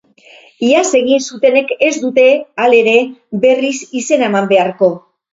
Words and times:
Iaz 0.67 0.83
egin 0.99 1.19
zutenek 1.33 1.73
ez 1.87 1.91
dute, 2.05 2.23
halere, 2.63 2.95
berriz 3.43 3.75
izena 4.01 4.31
eman 4.31 4.49
beharko. 4.53 4.91